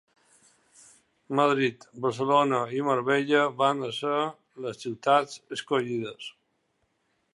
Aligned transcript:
Madrid, 1.39 1.85
Barcelona 2.05 2.61
i 2.77 2.81
Marbella 2.87 3.43
van 3.59 3.83
ser 3.99 4.17
les 4.67 4.83
ciutats 4.87 5.37
escollides. 5.59 6.31